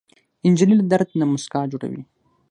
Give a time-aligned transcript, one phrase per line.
[0.51, 2.01] نجلۍ له درد نه موسکا جوړوي.